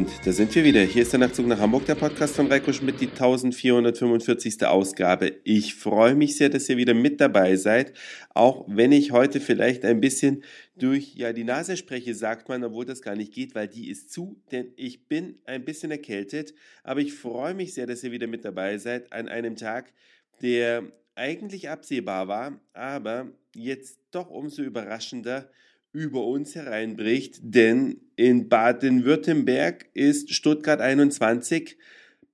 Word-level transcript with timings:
Und 0.00 0.08
da 0.24 0.32
sind 0.32 0.54
wir 0.54 0.64
wieder. 0.64 0.80
Hier 0.80 1.02
ist 1.02 1.12
der 1.12 1.20
Nachtzug 1.20 1.46
nach 1.46 1.58
Hamburg, 1.58 1.84
der 1.84 1.94
Podcast 1.94 2.34
von 2.34 2.46
Reiko 2.46 2.72
Schmidt, 2.72 3.02
die 3.02 3.08
1445. 3.08 4.64
Ausgabe. 4.66 5.34
Ich 5.44 5.74
freue 5.74 6.14
mich 6.14 6.38
sehr, 6.38 6.48
dass 6.48 6.70
ihr 6.70 6.78
wieder 6.78 6.94
mit 6.94 7.20
dabei 7.20 7.56
seid. 7.56 7.92
Auch 8.32 8.64
wenn 8.66 8.92
ich 8.92 9.12
heute 9.12 9.40
vielleicht 9.40 9.84
ein 9.84 10.00
bisschen 10.00 10.42
durch 10.74 11.16
ja, 11.16 11.34
die 11.34 11.44
Nase 11.44 11.76
spreche, 11.76 12.14
sagt 12.14 12.48
man, 12.48 12.64
obwohl 12.64 12.86
das 12.86 13.02
gar 13.02 13.14
nicht 13.14 13.34
geht, 13.34 13.54
weil 13.54 13.68
die 13.68 13.90
ist 13.90 14.10
zu, 14.10 14.40
denn 14.50 14.72
ich 14.76 15.06
bin 15.06 15.38
ein 15.44 15.66
bisschen 15.66 15.90
erkältet. 15.90 16.54
Aber 16.82 17.00
ich 17.00 17.12
freue 17.12 17.52
mich 17.52 17.74
sehr, 17.74 17.86
dass 17.86 18.02
ihr 18.02 18.10
wieder 18.10 18.26
mit 18.26 18.42
dabei 18.42 18.78
seid 18.78 19.12
an 19.12 19.28
einem 19.28 19.54
Tag, 19.54 19.92
der 20.40 20.84
eigentlich 21.14 21.68
absehbar 21.68 22.26
war, 22.26 22.58
aber 22.72 23.28
jetzt 23.54 24.00
doch 24.12 24.30
umso 24.30 24.62
überraschender 24.62 25.50
über 25.92 26.24
uns 26.24 26.54
hereinbricht, 26.54 27.40
denn 27.42 28.00
in 28.16 28.48
Baden-Württemberg 28.48 29.86
ist 29.94 30.32
Stuttgart 30.32 30.80
21 30.80 31.76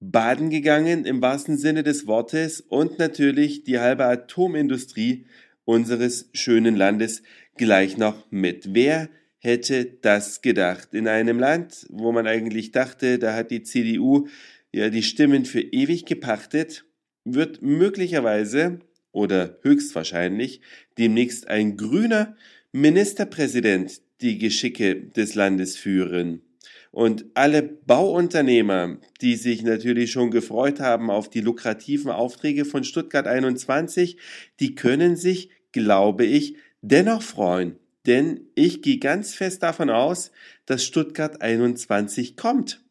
baden 0.00 0.50
gegangen 0.50 1.04
im 1.04 1.22
wahrsten 1.22 1.56
Sinne 1.56 1.82
des 1.82 2.06
Wortes 2.06 2.60
und 2.60 2.98
natürlich 2.98 3.64
die 3.64 3.78
halbe 3.78 4.04
Atomindustrie 4.04 5.26
unseres 5.64 6.28
schönen 6.32 6.76
Landes 6.76 7.22
gleich 7.56 7.96
noch 7.96 8.30
mit. 8.30 8.74
Wer 8.74 9.08
hätte 9.38 9.86
das 9.86 10.42
gedacht? 10.42 10.92
In 10.92 11.08
einem 11.08 11.38
Land, 11.38 11.86
wo 11.88 12.12
man 12.12 12.26
eigentlich 12.26 12.72
dachte, 12.72 13.18
da 13.18 13.34
hat 13.34 13.50
die 13.50 13.62
CDU 13.62 14.28
ja 14.72 14.90
die 14.90 15.02
Stimmen 15.02 15.46
für 15.46 15.60
ewig 15.60 16.04
gepachtet, 16.04 16.84
wird 17.24 17.62
möglicherweise 17.62 18.80
oder 19.12 19.58
höchstwahrscheinlich 19.62 20.60
demnächst 20.98 21.48
ein 21.48 21.78
grüner 21.78 22.36
Ministerpräsident 22.72 24.00
die 24.20 24.38
Geschicke 24.38 24.96
des 24.96 25.34
Landes 25.34 25.76
führen. 25.76 26.42
Und 26.90 27.26
alle 27.34 27.62
Bauunternehmer, 27.62 28.98
die 29.20 29.36
sich 29.36 29.62
natürlich 29.62 30.10
schon 30.12 30.30
gefreut 30.30 30.80
haben 30.80 31.10
auf 31.10 31.28
die 31.28 31.42
lukrativen 31.42 32.10
Aufträge 32.10 32.64
von 32.64 32.84
Stuttgart 32.84 33.26
21, 33.26 34.16
die 34.60 34.74
können 34.74 35.16
sich, 35.16 35.50
glaube 35.72 36.24
ich, 36.24 36.56
dennoch 36.80 37.22
freuen. 37.22 37.78
Denn 38.06 38.48
ich 38.54 38.82
gehe 38.82 38.98
ganz 38.98 39.34
fest 39.34 39.62
davon 39.62 39.90
aus, 39.90 40.30
dass 40.64 40.84
Stuttgart 40.84 41.42
21 41.42 42.36
kommt. 42.36 42.84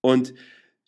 Und 0.00 0.32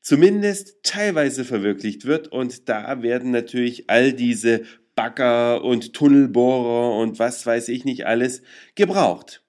zumindest 0.00 0.76
teilweise 0.84 1.44
verwirklicht 1.44 2.06
wird. 2.06 2.28
Und 2.28 2.68
da 2.68 3.02
werden 3.02 3.32
natürlich 3.32 3.90
all 3.90 4.12
diese 4.12 4.62
Bagger 4.98 5.62
und 5.62 5.92
Tunnelbohrer 5.92 6.96
und 6.98 7.20
was 7.20 7.46
weiß 7.46 7.68
ich 7.68 7.84
nicht 7.84 8.06
alles 8.06 8.42
gebraucht. 8.74 9.44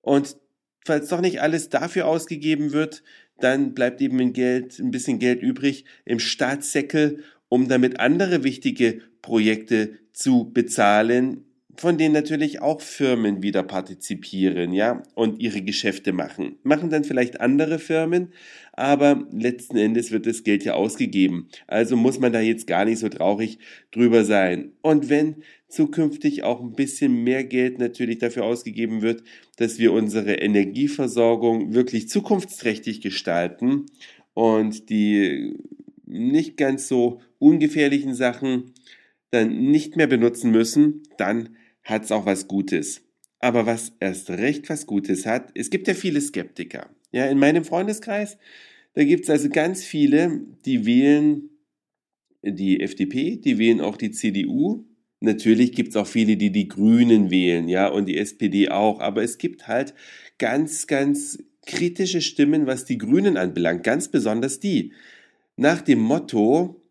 Und 0.00 0.38
falls 0.86 1.10
doch 1.10 1.20
nicht 1.20 1.42
alles 1.42 1.68
dafür 1.68 2.06
ausgegeben 2.06 2.72
wird, 2.72 3.02
dann 3.38 3.74
bleibt 3.74 4.00
eben 4.00 4.18
ein, 4.18 4.32
Geld, 4.32 4.78
ein 4.78 4.90
bisschen 4.90 5.18
Geld 5.18 5.42
übrig 5.42 5.84
im 6.06 6.20
Staatssäckel, 6.20 7.22
um 7.50 7.68
damit 7.68 8.00
andere 8.00 8.44
wichtige 8.44 9.02
Projekte 9.20 9.98
zu 10.14 10.50
bezahlen, 10.54 11.44
von 11.76 11.98
denen 11.98 12.14
natürlich 12.14 12.62
auch 12.62 12.80
Firmen 12.80 13.42
wieder 13.42 13.62
partizipieren, 13.62 14.72
ja, 14.72 15.02
und 15.14 15.40
ihre 15.40 15.62
Geschäfte 15.62 16.12
machen. 16.12 16.56
Machen 16.62 16.90
dann 16.90 17.04
vielleicht 17.04 17.40
andere 17.40 17.78
Firmen, 17.78 18.32
aber 18.72 19.26
letzten 19.32 19.76
Endes 19.76 20.10
wird 20.10 20.26
das 20.26 20.44
Geld 20.44 20.64
ja 20.64 20.74
ausgegeben. 20.74 21.48
Also 21.66 21.96
muss 21.96 22.18
man 22.18 22.32
da 22.32 22.40
jetzt 22.40 22.66
gar 22.66 22.84
nicht 22.84 22.98
so 22.98 23.08
traurig 23.08 23.58
drüber 23.90 24.24
sein. 24.24 24.72
Und 24.82 25.08
wenn 25.08 25.36
zukünftig 25.68 26.44
auch 26.44 26.60
ein 26.60 26.72
bisschen 26.72 27.24
mehr 27.24 27.44
Geld 27.44 27.78
natürlich 27.78 28.18
dafür 28.18 28.44
ausgegeben 28.44 29.02
wird, 29.02 29.22
dass 29.56 29.78
wir 29.78 29.92
unsere 29.92 30.34
Energieversorgung 30.34 31.74
wirklich 31.74 32.08
zukunftsträchtig 32.08 33.00
gestalten 33.00 33.86
und 34.34 34.88
die 34.90 35.56
nicht 36.06 36.56
ganz 36.56 36.86
so 36.86 37.20
ungefährlichen 37.38 38.14
Sachen 38.14 38.72
dann 39.30 39.70
nicht 39.70 39.96
mehr 39.96 40.06
benutzen 40.06 40.52
müssen, 40.52 41.02
dann 41.18 41.56
hat's 41.84 42.10
auch 42.10 42.26
was 42.26 42.48
Gutes. 42.48 43.02
Aber 43.38 43.66
was 43.66 43.92
erst 44.00 44.30
recht 44.30 44.68
was 44.70 44.86
Gutes 44.86 45.26
hat, 45.26 45.50
es 45.54 45.70
gibt 45.70 45.86
ja 45.86 45.94
viele 45.94 46.20
Skeptiker. 46.20 46.88
Ja, 47.12 47.26
in 47.26 47.38
meinem 47.38 47.64
Freundeskreis, 47.64 48.38
da 48.94 49.04
gibt's 49.04 49.30
also 49.30 49.48
ganz 49.48 49.84
viele, 49.84 50.40
die 50.64 50.86
wählen 50.86 51.50
die 52.42 52.80
FDP, 52.80 53.36
die 53.36 53.58
wählen 53.58 53.80
auch 53.80 53.96
die 53.96 54.10
CDU. 54.10 54.84
Natürlich 55.20 55.72
gibt's 55.72 55.96
auch 55.96 56.06
viele, 56.06 56.36
die 56.36 56.50
die 56.50 56.68
Grünen 56.68 57.30
wählen, 57.30 57.68
ja, 57.68 57.88
und 57.88 58.06
die 58.06 58.18
SPD 58.18 58.68
auch. 58.68 59.00
Aber 59.00 59.22
es 59.22 59.38
gibt 59.38 59.68
halt 59.68 59.94
ganz, 60.38 60.86
ganz 60.86 61.38
kritische 61.66 62.20
Stimmen, 62.20 62.66
was 62.66 62.84
die 62.84 62.98
Grünen 62.98 63.36
anbelangt. 63.36 63.84
Ganz 63.84 64.08
besonders 64.08 64.60
die. 64.60 64.92
Nach 65.56 65.80
dem 65.80 66.00
Motto, 66.00 66.82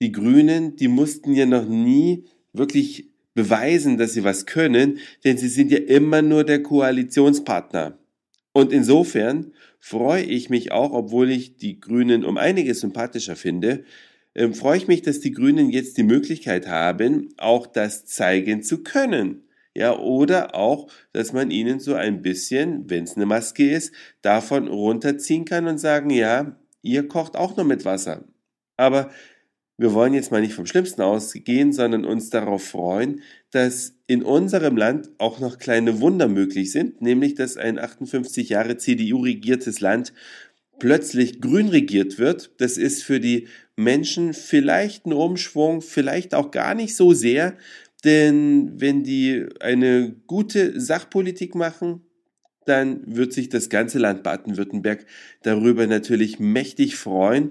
die 0.00 0.12
Grünen, 0.12 0.76
die 0.76 0.88
mussten 0.88 1.34
ja 1.34 1.46
noch 1.46 1.68
nie 1.68 2.24
wirklich 2.52 3.11
beweisen, 3.34 3.98
dass 3.98 4.12
sie 4.12 4.24
was 4.24 4.46
können, 4.46 4.98
denn 5.24 5.38
sie 5.38 5.48
sind 5.48 5.70
ja 5.70 5.78
immer 5.78 6.22
nur 6.22 6.44
der 6.44 6.62
Koalitionspartner. 6.62 7.98
Und 8.52 8.72
insofern 8.72 9.52
freue 9.80 10.22
ich 10.22 10.50
mich 10.50 10.72
auch, 10.72 10.92
obwohl 10.92 11.30
ich 11.30 11.56
die 11.56 11.80
Grünen 11.80 12.24
um 12.24 12.36
einiges 12.36 12.80
sympathischer 12.80 13.36
finde, 13.36 13.84
äh, 14.34 14.48
freue 14.52 14.76
ich 14.76 14.88
mich, 14.88 15.02
dass 15.02 15.20
die 15.20 15.32
Grünen 15.32 15.70
jetzt 15.70 15.96
die 15.96 16.02
Möglichkeit 16.02 16.68
haben, 16.68 17.30
auch 17.38 17.66
das 17.66 18.06
zeigen 18.06 18.62
zu 18.62 18.82
können. 18.82 19.44
Ja, 19.74 19.98
oder 19.98 20.54
auch, 20.54 20.88
dass 21.14 21.32
man 21.32 21.50
ihnen 21.50 21.80
so 21.80 21.94
ein 21.94 22.20
bisschen, 22.20 22.90
wenn 22.90 23.04
es 23.04 23.16
eine 23.16 23.24
Maske 23.24 23.70
ist, 23.70 23.94
davon 24.20 24.68
runterziehen 24.68 25.46
kann 25.46 25.66
und 25.66 25.78
sagen, 25.78 26.10
ja, 26.10 26.56
ihr 26.82 27.08
kocht 27.08 27.36
auch 27.36 27.56
nur 27.56 27.64
mit 27.64 27.86
Wasser. 27.86 28.24
Aber 28.76 29.10
wir 29.82 29.94
wollen 29.94 30.14
jetzt 30.14 30.30
mal 30.30 30.40
nicht 30.40 30.54
vom 30.54 30.64
Schlimmsten 30.64 31.02
ausgehen, 31.02 31.72
sondern 31.72 32.04
uns 32.04 32.30
darauf 32.30 32.62
freuen, 32.62 33.20
dass 33.50 33.96
in 34.06 34.22
unserem 34.22 34.76
Land 34.76 35.10
auch 35.18 35.40
noch 35.40 35.58
kleine 35.58 36.00
Wunder 36.00 36.28
möglich 36.28 36.70
sind, 36.70 37.02
nämlich 37.02 37.34
dass 37.34 37.56
ein 37.56 37.80
58 37.80 38.48
Jahre 38.48 38.76
CDU 38.76 39.22
regiertes 39.22 39.80
Land 39.80 40.12
plötzlich 40.78 41.40
grün 41.40 41.68
regiert 41.68 42.18
wird. 42.18 42.52
Das 42.58 42.78
ist 42.78 43.02
für 43.02 43.18
die 43.18 43.48
Menschen 43.74 44.34
vielleicht 44.34 45.04
ein 45.04 45.12
Umschwung, 45.12 45.82
vielleicht 45.82 46.32
auch 46.32 46.52
gar 46.52 46.76
nicht 46.76 46.94
so 46.94 47.12
sehr, 47.12 47.56
denn 48.04 48.80
wenn 48.80 49.02
die 49.02 49.46
eine 49.58 50.14
gute 50.28 50.80
Sachpolitik 50.80 51.56
machen, 51.56 52.02
dann 52.66 53.02
wird 53.04 53.32
sich 53.32 53.48
das 53.48 53.68
ganze 53.68 53.98
Land 53.98 54.22
Baden-Württemberg 54.22 55.06
darüber 55.42 55.88
natürlich 55.88 56.38
mächtig 56.38 56.94
freuen. 56.94 57.50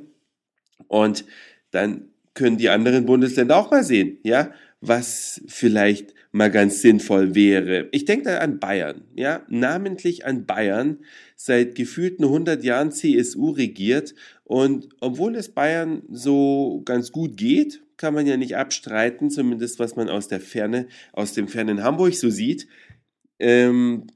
Und 0.87 1.25
dann 1.71 2.10
können 2.33 2.57
die 2.57 2.69
anderen 2.69 3.05
Bundesländer 3.05 3.57
auch 3.57 3.71
mal 3.71 3.83
sehen, 3.83 4.19
ja, 4.23 4.51
was 4.79 5.41
vielleicht 5.47 6.13
mal 6.31 6.49
ganz 6.49 6.81
sinnvoll 6.81 7.35
wäre. 7.35 7.89
Ich 7.91 8.05
denke 8.05 8.25
da 8.25 8.37
an 8.39 8.59
Bayern, 8.59 9.03
ja, 9.15 9.45
namentlich 9.49 10.25
an 10.25 10.45
Bayern, 10.45 10.99
seit 11.35 11.75
gefühlten 11.75 12.25
100 12.25 12.63
Jahren 12.63 12.91
CSU 12.91 13.51
regiert. 13.51 14.15
Und 14.43 14.89
obwohl 15.01 15.35
es 15.35 15.49
Bayern 15.49 16.03
so 16.09 16.81
ganz 16.85 17.11
gut 17.11 17.37
geht, 17.37 17.83
kann 17.97 18.13
man 18.13 18.25
ja 18.25 18.37
nicht 18.37 18.55
abstreiten, 18.55 19.29
zumindest 19.29 19.79
was 19.79 19.95
man 19.95 20.09
aus 20.09 20.27
der 20.27 20.39
Ferne, 20.39 20.87
aus 21.13 21.33
dem 21.33 21.47
fernen 21.47 21.83
Hamburg 21.83 22.15
so 22.15 22.29
sieht, 22.29 22.67
ähm, 23.39 24.07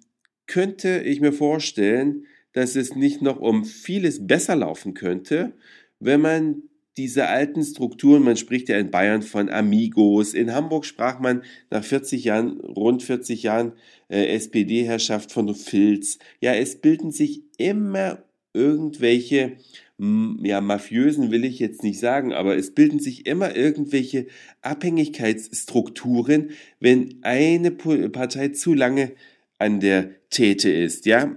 könnte 0.48 1.02
ich 1.02 1.22
mir 1.22 1.34
vorstellen, 1.34 2.26
dass 2.54 2.76
es 2.76 2.96
nicht 2.96 3.22
noch 3.22 3.40
um 3.40 3.66
vieles 3.66 4.26
besser 4.26 4.56
laufen 4.56 4.94
könnte, 4.94 5.54
wenn 6.00 6.22
man 6.22 6.64
diese 6.98 7.28
alten 7.28 7.64
Strukturen, 7.64 8.24
man 8.24 8.38
spricht 8.38 8.70
ja 8.70 8.78
in 8.78 8.92
Bayern 8.92 9.22
von 9.22 9.50
Amigos, 9.50 10.34
in 10.34 10.54
Hamburg 10.54 10.86
sprach 10.86 11.20
man 11.20 11.44
nach 11.70 11.84
40 11.84 12.24
Jahren, 12.24 12.60
rund 12.62 13.04
40 13.04 13.44
Jahren 13.44 13.74
äh, 14.08 14.26
SPD-Herrschaft 14.36 15.32
von 15.32 15.54
Filz. 15.56 16.20
Ja, 16.40 16.54
es 16.54 16.78
bilden 16.78 17.12
sich 17.12 17.44
immer 17.58 18.24
irgendwelche, 18.54 19.58
ja, 19.98 20.62
mafiösen 20.62 21.32
will 21.32 21.44
ich 21.44 21.60
jetzt 21.60 21.84
nicht 21.84 22.00
sagen, 22.00 22.34
aber 22.34 22.56
es 22.56 22.74
bilden 22.74 23.00
sich 23.00 23.26
immer 23.26 23.56
irgendwelche 23.56 24.28
Abhängigkeitsstrukturen, 24.62 26.52
wenn 26.80 27.20
eine 27.22 27.72
Partei 27.72 28.50
zu 28.50 28.74
lange 28.74 29.12
an 29.58 29.80
der 29.80 30.12
Täte 30.30 30.70
ist, 30.70 31.06
ja. 31.06 31.36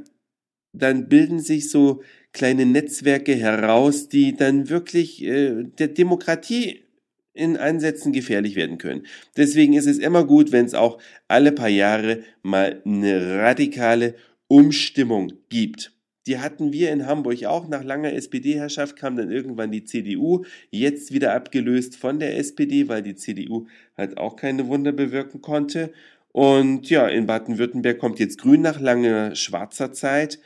Dann 0.78 1.08
bilden 1.08 1.40
sich 1.40 1.70
so 1.70 2.02
kleine 2.32 2.66
Netzwerke 2.66 3.34
heraus, 3.34 4.08
die 4.08 4.36
dann 4.36 4.68
wirklich 4.68 5.24
äh, 5.24 5.64
der 5.64 5.88
Demokratie 5.88 6.82
in 7.34 7.56
Ansätzen 7.56 8.12
gefährlich 8.12 8.56
werden 8.56 8.78
können. 8.78 9.06
Deswegen 9.36 9.74
ist 9.74 9.86
es 9.86 9.98
immer 9.98 10.24
gut, 10.24 10.52
wenn 10.52 10.66
es 10.66 10.74
auch 10.74 10.98
alle 11.28 11.52
paar 11.52 11.68
Jahre 11.68 12.22
mal 12.42 12.82
eine 12.84 13.38
radikale 13.38 14.14
Umstimmung 14.48 15.32
gibt. 15.48 15.92
Die 16.26 16.38
hatten 16.38 16.72
wir 16.72 16.90
in 16.92 17.06
Hamburg 17.06 17.44
auch. 17.44 17.68
Nach 17.68 17.84
langer 17.84 18.12
SPD-Herrschaft 18.12 18.96
kam 18.96 19.16
dann 19.16 19.30
irgendwann 19.30 19.70
die 19.70 19.84
CDU, 19.84 20.44
jetzt 20.70 21.12
wieder 21.12 21.32
abgelöst 21.32 21.96
von 21.96 22.18
der 22.18 22.36
SPD, 22.36 22.88
weil 22.88 23.02
die 23.02 23.14
CDU 23.14 23.66
halt 23.96 24.18
auch 24.18 24.36
keine 24.36 24.68
Wunder 24.68 24.92
bewirken 24.92 25.40
konnte. 25.40 25.90
Und 26.32 26.90
ja, 26.90 27.08
in 27.08 27.26
Baden-Württemberg 27.26 27.98
kommt 27.98 28.18
jetzt 28.18 28.38
Grün 28.38 28.60
nach 28.60 28.78
langer 28.78 29.34
schwarzer 29.34 29.92
Zeit 29.92 30.38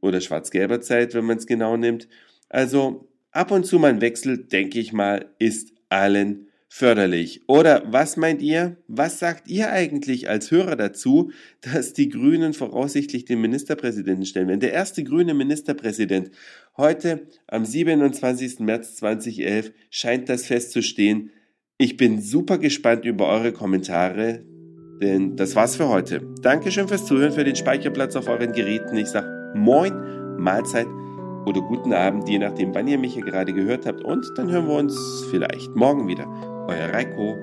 oder 0.00 0.20
schwarz-gelber 0.20 0.80
Zeit, 0.80 1.14
wenn 1.14 1.24
man 1.24 1.38
es 1.38 1.46
genau 1.46 1.76
nimmt. 1.76 2.08
Also 2.48 3.08
ab 3.32 3.50
und 3.50 3.64
zu 3.66 3.78
mal 3.78 3.90
ein 3.90 4.00
Wechsel, 4.00 4.38
denke 4.38 4.78
ich 4.78 4.92
mal, 4.92 5.26
ist 5.38 5.72
allen 5.88 6.46
förderlich. 6.72 7.42
Oder 7.48 7.82
was 7.86 8.16
meint 8.16 8.40
ihr? 8.40 8.76
Was 8.86 9.18
sagt 9.18 9.48
ihr 9.48 9.70
eigentlich 9.72 10.28
als 10.28 10.50
Hörer 10.52 10.76
dazu, 10.76 11.32
dass 11.60 11.92
die 11.92 12.08
Grünen 12.08 12.54
voraussichtlich 12.54 13.24
den 13.24 13.40
Ministerpräsidenten 13.40 14.24
stellen? 14.24 14.48
Wenn 14.48 14.60
der 14.60 14.72
erste 14.72 15.02
grüne 15.02 15.34
Ministerpräsident 15.34 16.30
heute 16.76 17.26
am 17.48 17.64
27. 17.64 18.60
März 18.60 18.96
2011 18.96 19.72
scheint 19.90 20.28
das 20.28 20.46
festzustehen. 20.46 21.30
Ich 21.76 21.96
bin 21.96 22.22
super 22.22 22.58
gespannt 22.58 23.04
über 23.04 23.26
eure 23.26 23.52
Kommentare, 23.52 24.44
denn 25.02 25.36
das 25.36 25.56
war's 25.56 25.76
für 25.76 25.88
heute. 25.88 26.22
Dankeschön 26.40 26.86
fürs 26.86 27.06
Zuhören, 27.06 27.32
für 27.32 27.44
den 27.44 27.56
Speicherplatz 27.56 28.14
auf 28.14 28.28
euren 28.28 28.52
Geräten. 28.52 28.96
Ich 28.96 29.08
sag 29.08 29.39
Moin, 29.54 30.38
Mahlzeit 30.38 30.86
oder 31.46 31.60
guten 31.60 31.92
Abend, 31.92 32.28
je 32.28 32.38
nachdem, 32.38 32.74
wann 32.74 32.86
ihr 32.88 32.98
mich 32.98 33.14
hier 33.14 33.24
gerade 33.24 33.52
gehört 33.52 33.86
habt. 33.86 34.04
Und 34.04 34.26
dann 34.36 34.50
hören 34.50 34.68
wir 34.68 34.74
uns 34.74 35.26
vielleicht 35.30 35.74
morgen 35.74 36.06
wieder. 36.06 36.26
Euer 36.68 36.92
Reiko. 36.92 37.36